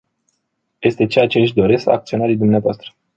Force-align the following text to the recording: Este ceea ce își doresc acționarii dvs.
Este 0.81 1.05
ceea 1.05 1.27
ce 1.27 1.39
își 1.39 1.53
doresc 1.53 1.87
acționarii 1.87 2.37
dvs. 2.37 2.91